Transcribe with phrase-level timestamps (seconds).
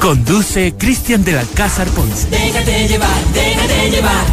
[0.00, 2.28] Conduce Cristian del Alcázar Ponce.
[2.28, 4.24] Déjate llevar, déjate llevar.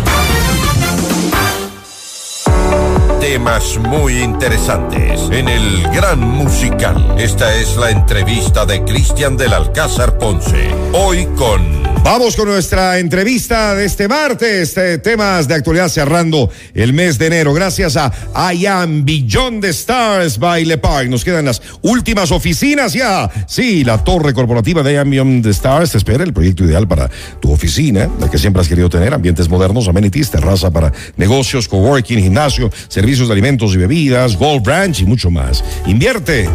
[3.19, 7.15] Temas muy interesantes en el Gran Musical.
[7.17, 10.73] Esta es la entrevista de Cristian del Alcázar Ponce.
[10.93, 16.93] Hoy con Vamos con nuestra entrevista de este martes, eh, temas de actualidad cerrando el
[16.93, 17.53] mes de enero.
[17.53, 18.11] Gracias a
[18.53, 21.09] I Am Beyond Stars by Le Park.
[21.09, 23.29] Nos quedan las últimas oficinas ya.
[23.47, 27.09] Sí, la torre corporativa de I Am Beyond Stars te espera el proyecto ideal para
[27.39, 32.19] tu oficina, la que siempre has querido tener, ambientes modernos, amenities, terraza para negocios, coworking,
[32.19, 35.63] gimnasio, servicios de alimentos y bebidas, Gold Branch y mucho más.
[35.85, 36.49] Invierte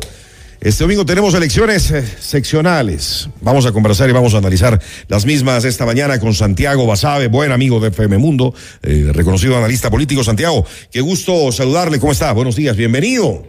[0.62, 3.30] Este domingo tenemos elecciones eh, seccionales.
[3.40, 7.54] Vamos a conversar y vamos a analizar las mismas esta mañana con Santiago Basabe, buen
[7.54, 10.22] amigo de FM Mundo, eh, reconocido analista político.
[10.22, 11.98] Santiago, qué gusto saludarle.
[11.98, 12.34] ¿Cómo está?
[12.34, 13.48] Buenos días, bienvenido.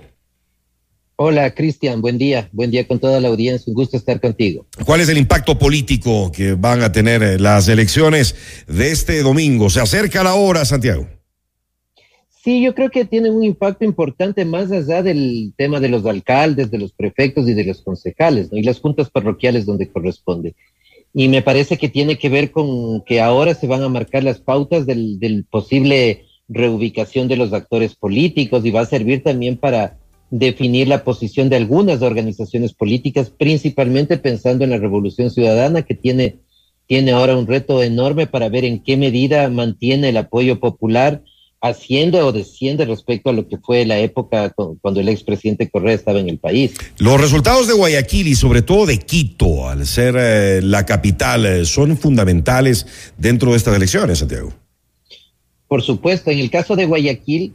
[1.17, 2.49] Hola, Cristian, buen día.
[2.53, 3.65] Buen día con toda la audiencia.
[3.67, 4.67] Un gusto estar contigo.
[4.85, 8.37] ¿Cuál es el impacto político que van a tener eh, las elecciones
[8.69, 9.69] de este domingo?
[9.69, 11.09] Se acerca la hora, Santiago.
[12.43, 16.71] Sí, yo creo que tiene un impacto importante más allá del tema de los alcaldes,
[16.71, 18.57] de los prefectos y de los concejales, ¿no?
[18.57, 20.55] Y las juntas parroquiales donde corresponde.
[21.13, 24.41] Y me parece que tiene que ver con que ahora se van a marcar las
[24.41, 29.99] pautas del, del posible reubicación de los actores políticos y va a servir también para
[30.31, 36.39] definir la posición de algunas organizaciones políticas, principalmente pensando en la Revolución Ciudadana, que tiene,
[36.87, 41.23] tiene ahora un reto enorme para ver en qué medida mantiene el apoyo popular
[41.61, 46.19] haciendo o desciende respecto a lo que fue la época cuando el expresidente Correa estaba
[46.19, 46.73] en el país.
[46.99, 51.65] Los resultados de Guayaquil y sobre todo de Quito, al ser eh, la capital, eh,
[51.67, 52.87] son fundamentales
[53.19, 54.53] dentro de estas elecciones, Santiago.
[55.69, 57.53] Por supuesto, en el caso de Guayaquil,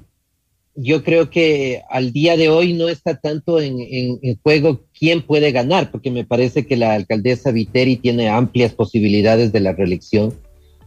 [0.75, 5.21] yo creo que al día de hoy no está tanto en, en, en, juego quién
[5.21, 10.33] puede ganar, porque me parece que la alcaldesa Viteri tiene amplias posibilidades de la reelección.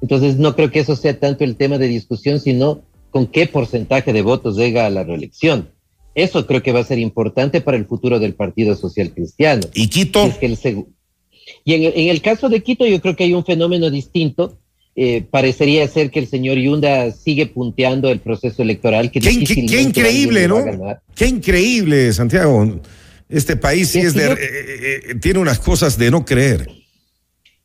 [0.01, 4.13] Entonces no creo que eso sea tanto el tema de discusión, sino con qué porcentaje
[4.13, 5.71] de votos llega a la reelección.
[6.15, 9.63] Eso creo que va a ser importante para el futuro del Partido Social Cristiano.
[9.75, 10.25] ¿Y Quito?
[10.25, 10.59] Es que el
[11.65, 14.59] y en, en, el caso de Quito yo creo que hay un fenómeno distinto.
[14.97, 19.13] Eh, parecería ser que el señor Yunda sigue punteando el proceso electoral.
[19.13, 20.65] Que qué, qué, qué increíble, ¿no?
[21.15, 22.81] Qué increíble, Santiago.
[23.29, 26.69] Este país sí es, de, eh, eh, tiene unas cosas de no creer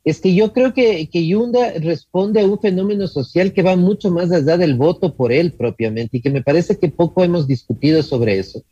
[0.03, 4.12] es que yo creo que, que Yunda responde a un fenómeno social que va mucho
[4.12, 8.03] más allá del voto por él propiamente y que me parece que poco hemos discutido
[8.03, 8.63] sobre eso.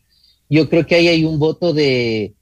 [0.50, 2.34] Yo creo que ahí hay un voto de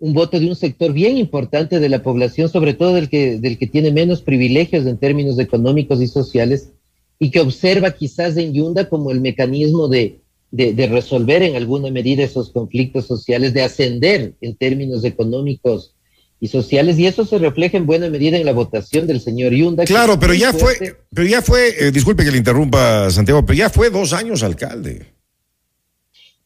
[0.00, 3.58] un voto de un sector bien importante de la población, sobre todo del que, del
[3.58, 6.70] que tiene menos privilegios en términos económicos y sociales,
[7.18, 10.20] y que observa quizás en Yunda como el mecanismo de,
[10.52, 15.96] de, de resolver en alguna medida esos conflictos sociales, de ascender en términos económicos
[16.40, 19.84] y sociales y eso se refleja en buena medida en la votación del señor Yunda.
[19.84, 20.90] Claro, pero ya fuerte.
[20.90, 24.42] fue, pero ya fue, eh, disculpe que le interrumpa Santiago, pero ya fue dos años
[24.42, 25.06] alcalde.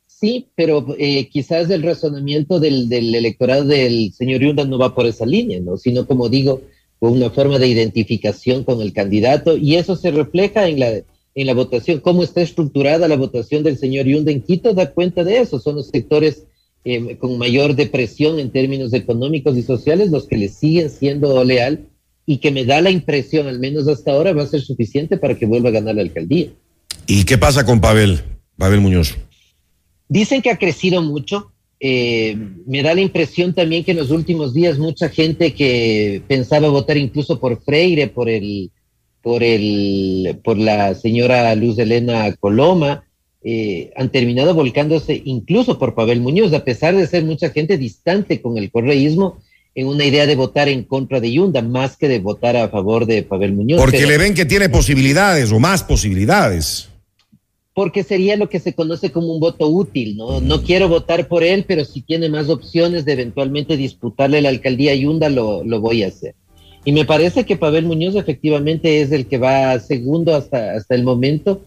[0.06, 5.06] Sí, pero eh, quizás el razonamiento del, del, electorado del señor Yunda no va por
[5.06, 5.76] esa línea, ¿no?
[5.76, 6.62] Sino como digo,
[7.00, 11.02] con una forma de identificación con el candidato y eso se refleja en la
[11.34, 15.24] en la votación, cómo está estructurada la votación del señor Yunda en Quito da cuenta
[15.24, 16.44] de eso, son los sectores
[16.84, 21.86] eh, con mayor depresión en términos económicos y sociales, los que le siguen siendo leal
[22.26, 25.36] y que me da la impresión, al menos hasta ahora, va a ser suficiente para
[25.36, 26.48] que vuelva a ganar la alcaldía.
[27.06, 28.22] ¿Y qué pasa con Pavel,
[28.56, 29.16] Pavel Muñoz?
[30.08, 31.52] Dicen que ha crecido mucho.
[31.80, 36.68] Eh, me da la impresión también que en los últimos días mucha gente que pensaba
[36.68, 38.70] votar incluso por Freire, por el,
[39.20, 43.04] por el, por la señora Luz Elena Coloma,
[43.44, 48.40] eh, han terminado volcándose incluso por Pavel Muñoz, a pesar de ser mucha gente distante
[48.40, 49.38] con el correísmo
[49.74, 53.06] en una idea de votar en contra de Yunda, más que de votar a favor
[53.06, 53.80] de Pavel Muñoz.
[53.80, 56.88] Porque pero, le ven que tiene posibilidades o más posibilidades.
[57.74, 60.42] Porque sería lo que se conoce como un voto útil, ¿no?
[60.42, 64.92] No quiero votar por él, pero si tiene más opciones de eventualmente disputarle la alcaldía
[64.92, 66.34] a Yunda, lo, lo voy a hacer.
[66.84, 71.02] Y me parece que Pavel Muñoz efectivamente es el que va segundo hasta, hasta el
[71.02, 71.62] momento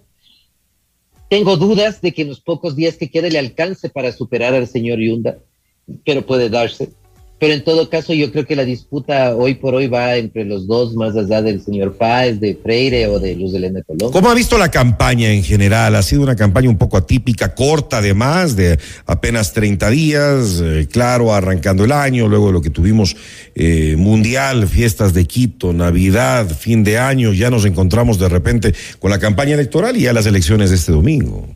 [1.30, 4.68] tengo dudas de que en los pocos días que quede le alcance para superar al
[4.68, 5.38] señor Yunda,
[6.06, 6.90] pero puede darse.
[7.46, 10.66] Pero en todo caso yo creo que la disputa hoy por hoy va entre los
[10.66, 14.12] dos, más allá del señor Páez, de Freire o de Luz Elena Colón.
[14.12, 15.94] ¿Cómo ha visto la campaña en general?
[15.94, 21.36] Ha sido una campaña un poco atípica, corta además, de apenas 30 días, eh, claro,
[21.36, 23.16] arrancando el año, luego de lo que tuvimos
[23.54, 29.12] eh, Mundial, fiestas de Quito, Navidad, fin de año, ya nos encontramos de repente con
[29.12, 31.48] la campaña electoral y ya las elecciones de este domingo.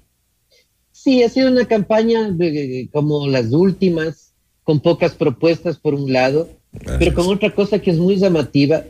[0.91, 4.28] Sí, ha sido una campaña de, como las últimas,
[4.69, 6.47] con pocas propuestas por un lado,
[6.99, 8.83] pero con otra cosa que es muy llamativa,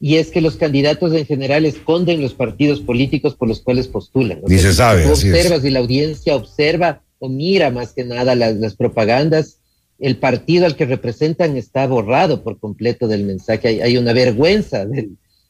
[0.00, 4.40] y es que los candidatos en general esconden los partidos políticos por los cuales postulan.
[4.46, 5.02] Ni se sabe.
[5.02, 9.58] Tú observas y la audiencia observa o mira más que nada las, propagandas,
[9.98, 13.82] el partido al que representan está borrado por completo del mensaje.
[13.82, 14.86] Hay, una vergüenza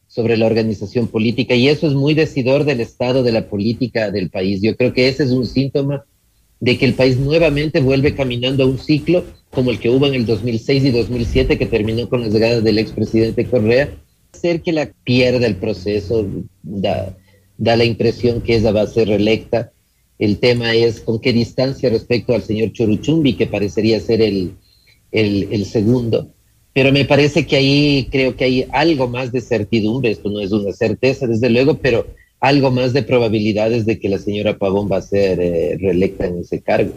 [0.08, 4.30] sobre la organización política y eso es muy decidor del estado de la política del
[4.30, 4.60] país.
[4.62, 6.04] Yo creo que ese es un síntoma
[6.60, 10.14] de que el país nuevamente vuelve caminando a un ciclo como el que hubo en
[10.14, 13.90] el 2006 y 2007, que terminó con las llegadas del expresidente Correa,
[14.32, 16.26] hacer que la pierda el proceso,
[16.62, 17.16] da,
[17.56, 19.72] da la impresión que ella va a ser reelecta.
[20.18, 24.52] El tema es con qué distancia respecto al señor Choruchumbi, que parecería ser el,
[25.12, 26.28] el, el segundo.
[26.72, 30.52] Pero me parece que ahí creo que hay algo más de certidumbre, esto no es
[30.52, 32.06] una certeza, desde luego, pero
[32.40, 36.40] algo más de probabilidades de que la señora Pavón va a ser eh, reelecta en
[36.40, 36.92] ese cargo.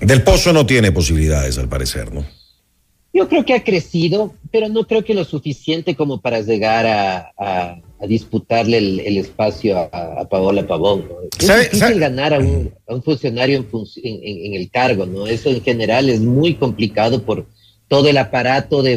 [0.00, 2.24] Del Pozo no tiene posibilidades, al parecer, ¿no?
[3.14, 7.80] Yo creo que ha crecido, pero no creo que lo suficiente como para llegar a,
[8.08, 11.04] disputarle el, espacio a, Paola Pavón.
[11.38, 13.64] Es difícil ganar a un, funcionario
[14.02, 15.26] en, el cargo, ¿no?
[15.26, 17.46] Eso en general es muy complicado por
[17.92, 18.96] todo el aparato de,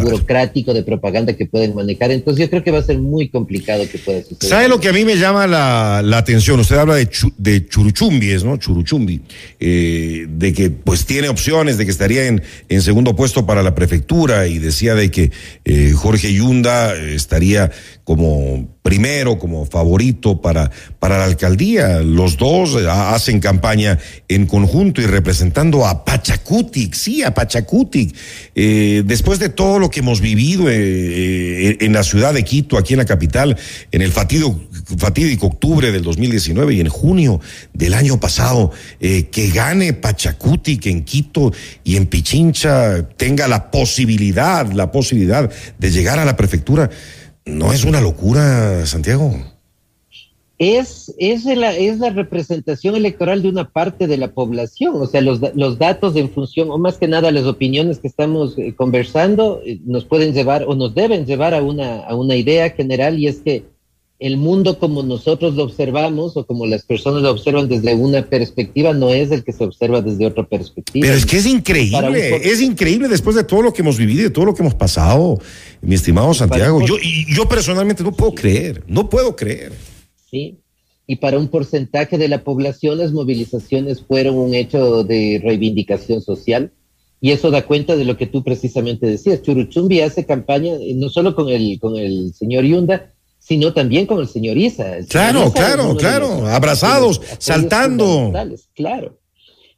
[0.00, 2.12] burocrático de propaganda que pueden manejar.
[2.12, 4.48] Entonces yo creo que va a ser muy complicado que pueda suceder.
[4.48, 6.60] ¿Sabe lo que a mí me llama la, atención?
[6.60, 7.08] Usted habla de,
[7.38, 8.56] de Churuchumbi, ¿no?
[8.56, 9.20] Churuchumbi,
[9.58, 13.74] eh, de que pues tiene opciones, de que estaría en, en segundo puesto para la
[13.74, 15.32] prefectura y decía de que
[15.64, 17.72] eh, Jorge Yunda estaría
[18.04, 22.02] como primero, como favorito para, para la alcaldía.
[22.02, 23.98] Los dos eh, hacen campaña
[24.28, 28.14] en conjunto y representando a Pachacutic, sí, a Pachacutic.
[28.54, 32.94] Eh, después de todo lo que hemos vivido eh, en la ciudad de Quito, aquí
[32.94, 33.56] en la capital,
[33.90, 37.40] en el fatídico, octubre del 2019 y en junio
[37.72, 41.52] del año pasado, que gane Pachacutic en Quito
[41.82, 46.88] y en Pichincha tenga la posibilidad, la posibilidad de llegar a la prefectura
[47.46, 49.32] ¿No es una locura, Santiago?
[50.58, 55.20] Es, es, la, es la representación electoral de una parte de la población, o sea,
[55.20, 59.60] los, los datos en función, o más que nada las opiniones que estamos eh, conversando,
[59.64, 63.28] eh, nos pueden llevar o nos deben llevar a una, a una idea general y
[63.28, 63.64] es que
[64.18, 68.94] el mundo como nosotros lo observamos o como las personas lo observan desde una perspectiva
[68.94, 71.06] no es el que se observa desde otra perspectiva.
[71.06, 74.24] Pero es que es increíble, es increíble después de todo lo que hemos vivido y
[74.24, 75.38] de todo lo que hemos pasado,
[75.82, 76.80] mi estimado Santiago.
[76.86, 79.72] Yo, y yo personalmente no puedo creer, no puedo creer.
[80.30, 80.58] Sí,
[81.06, 86.72] y para un porcentaje de la población las movilizaciones fueron un hecho de reivindicación social.
[87.18, 89.40] Y eso da cuenta de lo que tú precisamente decías.
[89.42, 93.14] Churuchumbi hace campaña eh, no solo con el, con el señor Yunda,
[93.46, 94.96] sino también con el señor Isa.
[95.08, 98.32] claro, claro, claro, abrazados, saltando.
[98.74, 99.20] Claro.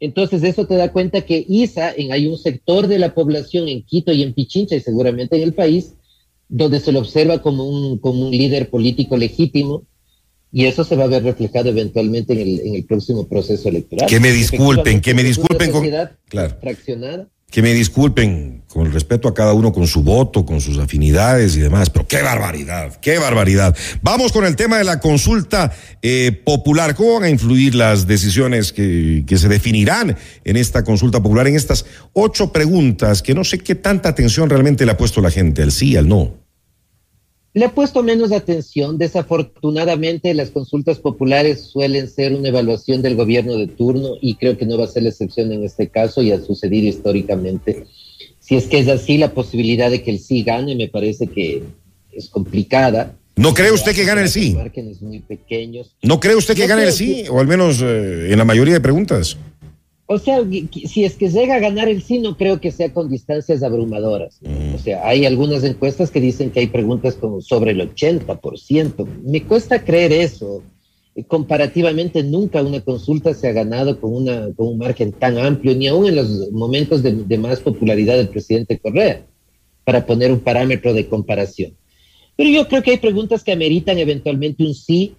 [0.01, 3.83] Entonces eso te da cuenta que Isa, en, hay un sector de la población en
[3.83, 5.93] Quito y en Pichincha y seguramente en el país,
[6.49, 9.83] donde se lo observa como un, como un líder político legítimo,
[10.51, 14.09] y eso se va a ver reflejado eventualmente en el, en el próximo proceso electoral.
[14.09, 15.87] Que me disculpen, que me disculpen con...
[16.29, 16.57] Claro.
[16.59, 20.79] Fraccionada que me disculpen con el respeto a cada uno con su voto, con sus
[20.79, 23.75] afinidades y demás, pero qué barbaridad, qué barbaridad.
[24.03, 26.95] Vamos con el tema de la consulta eh, popular.
[26.95, 31.57] ¿Cómo van a influir las decisiones que, que, se definirán en esta consulta popular, en
[31.57, 35.63] estas ocho preguntas que no sé qué tanta atención realmente le ha puesto la gente,
[35.63, 36.48] al sí, al no?
[37.55, 38.99] Le he puesto menos atención.
[38.99, 44.67] Desafortunadamente, las consultas populares suelen ser una evaluación del gobierno de turno y creo que
[44.67, 47.87] no va a ser la excepción en este caso y ha sucedido históricamente.
[48.39, 51.63] Si es que es así, la posibilidad de que el sí gane me parece que
[52.13, 53.15] es complicada.
[53.37, 54.55] ¿No cree usted que gane el sí?
[54.55, 55.95] Márgenes muy pequeños.
[56.03, 57.25] ¿No cree usted que gane el sí?
[57.31, 59.37] O al menos eh, en la mayoría de preguntas.
[60.11, 60.41] O sea,
[60.87, 64.39] si es que llega a ganar el sí, no creo que sea con distancias abrumadoras.
[64.41, 64.75] Mm.
[64.75, 69.07] O sea, hay algunas encuestas que dicen que hay preguntas como sobre el 80%.
[69.23, 70.63] Me cuesta creer eso.
[71.27, 75.89] Comparativamente, nunca una consulta se ha ganado con, una, con un margen tan amplio, ni
[75.89, 79.27] aún en los momentos de, de más popularidad del presidente Correa,
[79.85, 81.75] para poner un parámetro de comparación.
[82.35, 85.17] Pero yo creo que hay preguntas que ameritan eventualmente un sí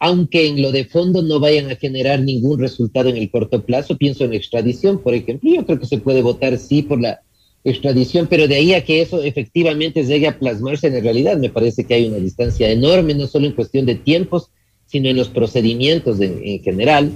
[0.00, 3.96] aunque en lo de fondo no vayan a generar ningún resultado en el corto plazo,
[3.96, 7.20] pienso en extradición, por ejemplo, yo creo que se puede votar sí por la
[7.62, 11.50] extradición, pero de ahí a que eso efectivamente llegue a plasmarse en la realidad, me
[11.50, 14.50] parece que hay una distancia enorme, no solo en cuestión de tiempos,
[14.86, 17.12] sino en los procedimientos en general.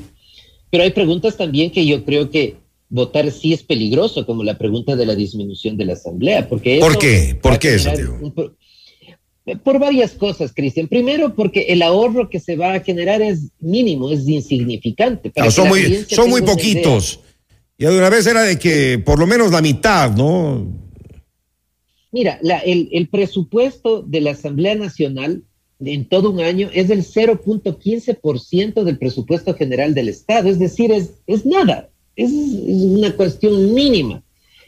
[0.70, 2.56] Pero hay preguntas también que yo creo que
[2.90, 6.48] votar sí es peligroso, como la pregunta de la disminución de la asamblea.
[6.48, 7.38] Porque ¿Por qué?
[7.40, 7.90] ¿Por qué eso,
[9.62, 10.88] por varias cosas, Cristian.
[10.88, 15.32] Primero, porque el ahorro que se va a generar es mínimo, es insignificante.
[15.50, 17.20] son muy, son muy poquitos.
[17.76, 20.66] Y de una vez era de que por lo menos la mitad, ¿no?
[22.12, 25.42] Mira, el, el, presupuesto de la Asamblea Nacional
[25.80, 31.10] en todo un año es del 0.15% del presupuesto general del Estado, es decir, es,
[31.26, 34.22] es nada, es, es una cuestión mínima.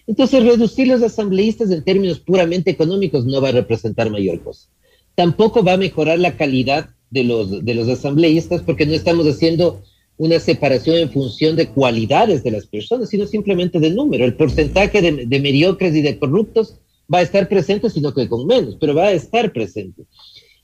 [0.06, 4.68] Entonces, reducir los asambleístas en términos puramente económicos no va a representar mayor cosa.
[5.14, 9.82] Tampoco va a mejorar la calidad de los, de los asambleístas porque no estamos haciendo
[10.18, 14.24] una separación en función de cualidades de las personas, sino simplemente de número.
[14.24, 16.76] El porcentaje de, de mediocres y de corruptos
[17.12, 20.04] va a estar presente, sino que con menos, pero va a estar presente.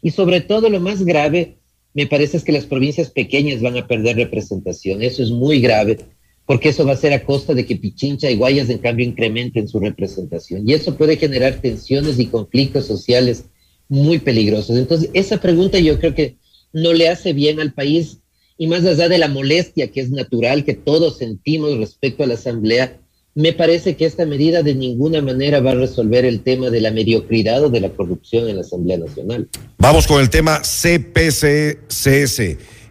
[0.00, 1.58] Y sobre todo lo más grave,
[1.94, 5.02] me parece es que las provincias pequeñas van a perder representación.
[5.02, 5.98] Eso es muy grave
[6.46, 9.68] porque eso va a ser a costa de que Pichincha y Guayas en cambio incrementen
[9.68, 10.68] su representación.
[10.68, 13.44] Y eso puede generar tensiones y conflictos sociales
[13.88, 14.76] muy peligrosos.
[14.76, 16.36] Entonces, esa pregunta yo creo que
[16.72, 18.18] no le hace bien al país
[18.58, 22.34] y más allá de la molestia que es natural que todos sentimos respecto a la
[22.34, 22.98] Asamblea,
[23.34, 26.90] me parece que esta medida de ninguna manera va a resolver el tema de la
[26.90, 29.48] mediocridad o de la corrupción en la Asamblea Nacional.
[29.78, 32.40] Vamos con el tema CPCCS.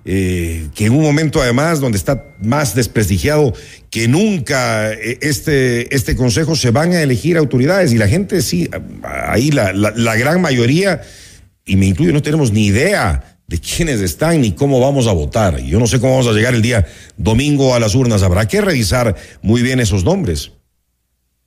[0.03, 3.53] Eh, que en un momento además donde está más desprestigiado
[3.91, 8.67] que nunca eh, este, este consejo se van a elegir autoridades y la gente sí,
[9.03, 11.01] ahí la, la, gran mayoría,
[11.67, 15.62] y me incluyo, no tenemos ni idea de quiénes están ni cómo vamos a votar.
[15.62, 18.24] Yo no sé cómo vamos a llegar el día domingo a las urnas.
[18.24, 20.51] Habrá que revisar muy bien esos nombres.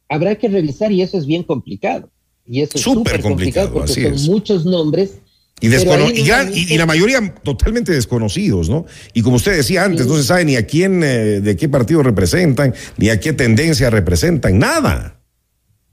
[0.08, 2.08] Habrá que revisar y eso es bien complicado.
[2.46, 5.18] Y eso es súper complicado, porque son muchos nombres
[5.68, 8.86] y, y, la mayoría totalmente desconocidos, ¿no?
[9.12, 12.02] Y como usted decía antes, no se sabe ni a quién, eh, de qué partido
[12.02, 15.20] representan, ni a qué tendencia representan, nada.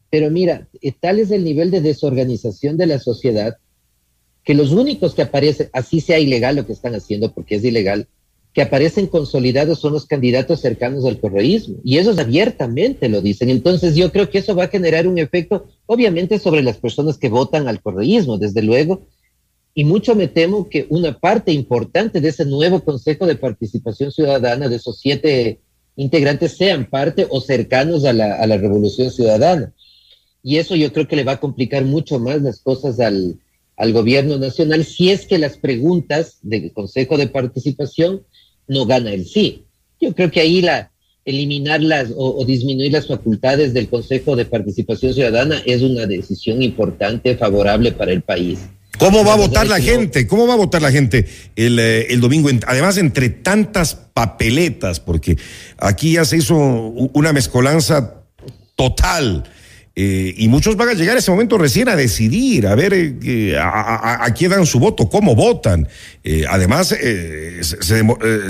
[0.09, 0.67] Pero mira,
[0.99, 3.57] tal es el nivel de desorganización de la sociedad
[4.43, 8.07] que los únicos que aparecen, así sea ilegal lo que están haciendo, porque es ilegal,
[8.53, 11.77] que aparecen consolidados son los candidatos cercanos al correísmo.
[11.83, 13.49] Y ellos abiertamente lo dicen.
[13.49, 17.29] Entonces yo creo que eso va a generar un efecto, obviamente, sobre las personas que
[17.29, 19.03] votan al correísmo, desde luego,
[19.73, 24.67] y mucho me temo que una parte importante de ese nuevo Consejo de Participación Ciudadana,
[24.67, 25.59] de esos siete
[25.95, 29.73] integrantes, sean parte o cercanos a la, Revolución Ciudadana.
[30.43, 33.39] Y eso yo creo que le va a complicar mucho más las cosas al,
[33.93, 38.21] gobierno nacional si es que las preguntas del Consejo de Participación
[38.67, 39.65] no gana el sí.
[39.99, 40.91] Yo creo que ahí la
[41.25, 47.91] eliminarlas o, disminuir las facultades del Consejo de Participación Ciudadana es una decisión importante, favorable
[47.91, 48.59] para el país.
[49.01, 50.27] ¿Cómo va a votar la gente?
[50.27, 52.49] ¿Cómo va a votar la gente el, eh, el, domingo?
[52.67, 55.39] Además, entre tantas papeletas, porque
[55.79, 58.25] aquí ya se hizo una mezcolanza
[58.75, 59.43] total.
[59.95, 63.57] Eh, y muchos van a llegar a ese momento recién a decidir, a ver eh,
[63.59, 65.87] a, a, quién dan su voto, cómo votan.
[66.23, 67.63] Eh, además, se,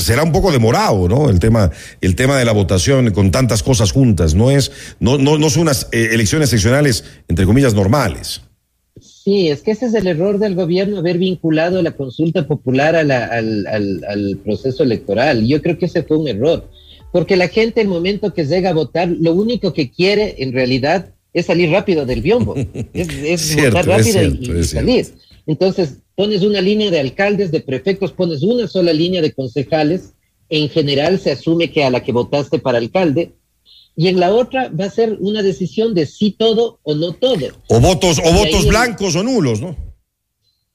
[0.01, 1.29] será un poco demorado, ¿no?
[1.29, 4.35] El tema, el tema de la votación con tantas cosas juntas.
[4.35, 8.41] No es, no, no, no son unas elecciones seccionales, entre comillas, normales.
[9.23, 13.03] Sí, es que ese es el error del gobierno, haber vinculado la consulta popular a
[13.03, 15.45] la, al, al, al, proceso electoral.
[15.45, 16.67] Yo creo que ese fue un error,
[17.11, 21.13] porque la gente, el momento que llega a votar, lo único que quiere en realidad
[21.33, 22.55] es salir rápido del biombo,
[22.93, 25.05] es, es votar rápido y, salir.
[25.45, 30.13] Entonces, pones una línea de alcaldes, de prefectos, pones una sola línea de concejales.
[30.49, 33.33] En general se asume que a la que votaste para alcalde
[33.95, 37.47] y en la otra va a ser una decisión de sí todo o no todo.
[37.67, 39.75] O votos, o votos blancos o nulos, ¿no?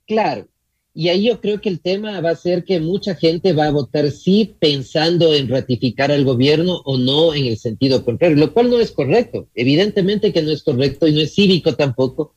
[0.06, 0.46] Claro.
[0.94, 3.70] Y ahí yo creo que el tema va a ser que mucha gente va a
[3.70, 8.70] votar sí pensando en ratificar al gobierno o no en el sentido contrario, lo cual
[8.70, 9.46] no es correcto.
[9.54, 12.34] Evidentemente que no es correcto y no es cívico tampoco,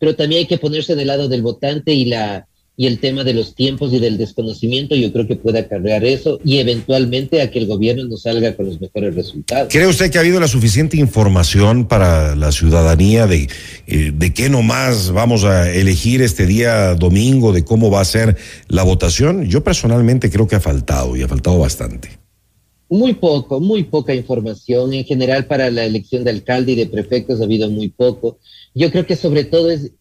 [0.00, 2.48] pero también hay que ponerse del lado del votante y la
[2.80, 6.40] y el tema de los tiempos y del desconocimiento yo creo que puede acarrear eso
[6.42, 9.70] y eventualmente a que el gobierno no salga con los mejores resultados.
[9.70, 13.50] ¿Cree usted que ha habido la suficiente información para la ciudadanía de,
[13.86, 18.38] eh, de qué nomás vamos a elegir este día domingo, de cómo va a ser
[18.68, 19.44] la votación?
[19.44, 22.18] Yo personalmente creo que ha faltado y ha faltado bastante.
[22.88, 24.94] Muy poco, muy poca información.
[24.94, 28.38] En general para la elección de alcalde y de prefectos ha habido muy poco.
[28.74, 29.92] Yo creo que sobre todo es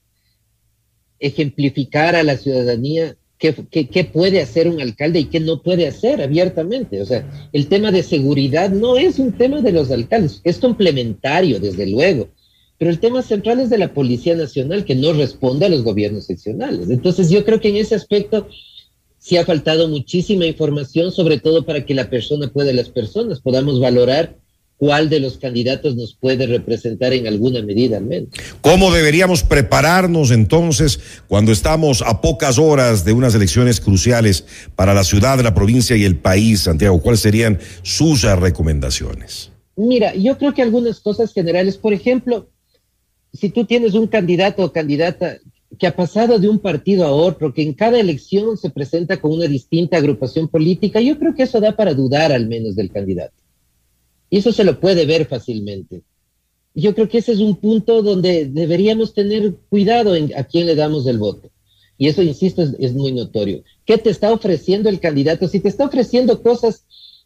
[1.19, 7.01] ejemplificar a la ciudadanía qué, puede hacer un alcalde y qué no puede hacer abiertamente.
[7.01, 11.59] O sea, el tema de seguridad no es un tema de los alcaldes, es complementario,
[11.59, 12.27] desde luego,
[12.77, 16.25] pero el tema central es de la Policía Nacional, que no responde a los gobiernos
[16.25, 16.89] seccionales.
[16.89, 18.47] Entonces yo creo que en ese aspecto
[19.17, 23.79] sí ha faltado muchísima información, sobre todo para que la persona pueda, las personas podamos
[23.79, 24.35] valorar
[24.79, 28.29] cuál de los candidatos nos puede representar en alguna medida al menos.
[28.61, 34.45] ¿Cómo deberíamos prepararnos entonces cuando estamos a pocas horas de unas elecciones cruciales
[34.77, 37.01] para la ciudad, la provincia y el país, Santiago?
[37.01, 39.51] ¿Cuáles serían sus recomendaciones?
[39.75, 42.49] Mira, yo creo que algunas cosas generales, por ejemplo,
[43.33, 45.39] si tú tienes un candidato o candidata
[45.77, 49.33] que ha pasado de un partido a otro, que en cada elección se presenta con
[49.33, 53.38] una distinta agrupación política, yo creo que eso da para dudar al menos del candidato.
[54.29, 56.01] Y eso se lo puede ver fácilmente.
[56.75, 60.75] Yo creo que ese es un punto donde deberíamos tener cuidado en a quién le
[60.75, 61.49] damos el voto.
[61.97, 63.63] Y eso, insisto, es, muy notorio.
[63.85, 65.47] ¿Qué te está ofreciendo el candidato?
[65.47, 66.85] Si te está ofreciendo cosas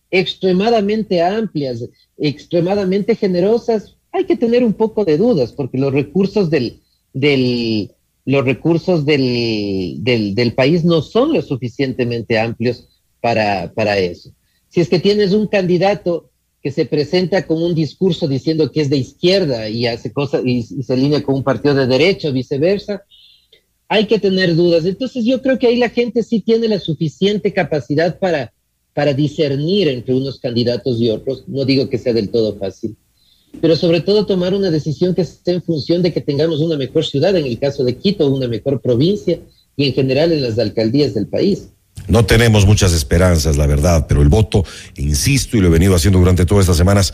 [0.10, 6.80] extremadamente amplias, extremadamente generosas, hay que tener un poco de dudas, porque los recursos del,
[7.14, 7.92] del,
[8.26, 12.88] los recursos del, del, del, país no son lo suficientemente amplios
[13.22, 14.32] para, para eso.
[14.70, 16.32] Si es que tienes un candidato
[16.64, 20.64] que se presenta con un discurso diciendo que es de izquierda y hace cosas y,
[20.64, 23.04] se alinea con un partido de derecha o viceversa,
[23.90, 24.86] hay que tener dudas.
[24.86, 28.54] Entonces yo creo que ahí la gente sí tiene la suficiente capacidad para,
[28.94, 31.44] para discernir entre unos candidatos y otros.
[31.48, 32.96] No digo que sea del todo fácil
[33.62, 37.06] pero sobre todo tomar una decisión que esté en función de que tengamos una mejor
[37.06, 39.40] ciudad, en el caso de Quito, una mejor provincia
[39.76, 41.70] y en general en las alcaldías del país.
[42.08, 44.66] No tenemos muchas esperanzas, la verdad, pero el voto,
[44.98, 47.14] insisto, y lo he venido haciendo durante todas estas semanas,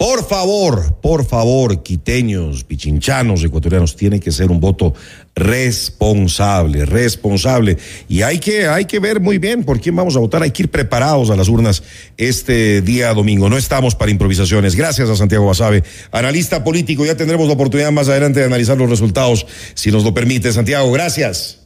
[0.00, 4.94] por favor, por favor, quiteños, pichinchanos, ecuatorianos, tiene que ser un voto
[5.34, 7.76] responsable, responsable.
[8.08, 10.42] Y hay que, hay que ver muy bien por quién vamos a votar.
[10.42, 11.82] Hay que ir preparados a las urnas
[12.16, 13.50] este día domingo.
[13.50, 14.74] No estamos para improvisaciones.
[14.74, 17.04] Gracias a Santiago Basabe, analista político.
[17.04, 20.50] Ya tendremos la oportunidad más adelante de analizar los resultados, si nos lo permite.
[20.50, 21.59] Santiago, gracias.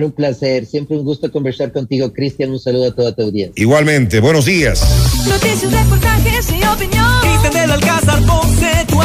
[0.00, 2.50] Un placer, siempre un gusto conversar contigo, Cristian.
[2.50, 3.60] Un saludo a toda tu audiencia.
[3.62, 4.80] Igualmente, buenos días.
[5.28, 7.20] Noticias, reportajes y opinión.
[7.20, 9.00] Cristian del Alcázar, Ponce, tu